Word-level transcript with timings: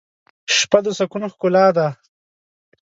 شپه 0.55 0.79
د 0.83 0.87
سکون 0.97 1.23
ښکلا 1.33 1.65
ده. 1.77 1.87